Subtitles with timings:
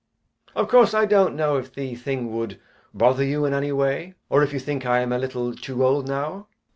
[0.55, 2.59] Of course I don't know if the thing would
[2.91, 6.07] bother you in any way, or if you think I am a little too old
[6.07, 6.47] now.